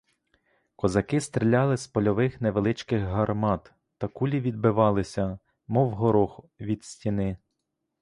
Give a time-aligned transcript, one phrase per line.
[0.75, 7.37] Козаки стріляли з польових невеличких гармат, та кулі відбивалися, мов горох від стіни.